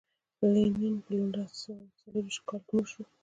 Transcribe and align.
لینین 0.53 0.95
په 1.05 1.09
نولس 1.17 1.51
سوه 1.63 1.83
څلور 1.99 2.23
ویشت 2.25 2.43
کال 2.47 2.61
کې 2.67 2.73
مړ 2.75 2.85
شو. 2.91 3.03